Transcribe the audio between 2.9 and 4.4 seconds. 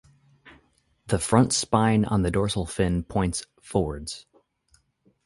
points forwards.